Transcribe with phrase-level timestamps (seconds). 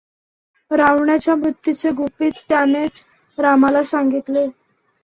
[0.71, 3.05] रावणाच्या मृत्यूचे गुपित त्यानेच
[3.37, 4.47] रामास सांगितले.